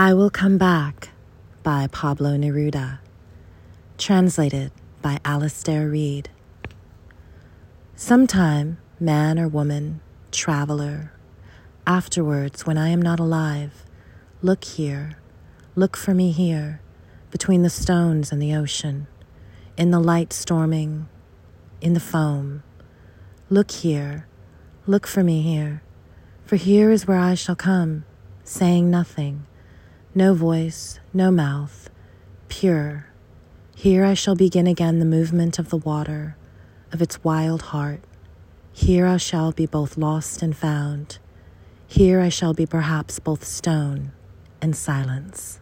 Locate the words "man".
9.00-9.40